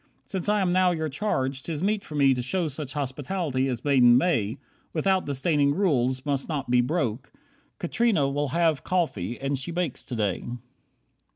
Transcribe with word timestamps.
Since 0.25 0.49
I 0.49 0.61
am 0.61 0.71
now 0.71 0.89
your 0.89 1.09
charge, 1.09 1.61
'tis 1.61 1.83
meet 1.83 2.03
for 2.03 2.15
me 2.15 2.33
To 2.33 2.41
show 2.41 2.67
such 2.67 2.93
hospitality 2.93 3.67
as 3.69 3.85
maiden 3.85 4.17
may, 4.17 4.57
Without 4.93 5.27
disdaining 5.27 5.75
rules 5.75 6.25
must 6.25 6.49
not 6.49 6.71
be 6.71 6.81
broke. 6.81 7.31
Katrina 7.77 8.27
will 8.27 8.47
have 8.47 8.83
coffee, 8.83 9.39
and 9.39 9.59
she 9.59 9.69
bakes 9.69 10.03
today." 10.03 10.43